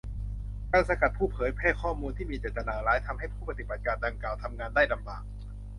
[0.71, 5.23] การสกัดผู้เผยแพร่ข้อมูลที่มีเจตนาร้าย ทำให้ผู้ปฏิบัติการดังกล่าวทำงานได้ลำบาก